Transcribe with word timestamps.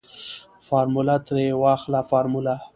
فارموله 0.65 1.15
تې 1.27 1.45
واخله 1.63 1.99
فارموله. 2.09 2.55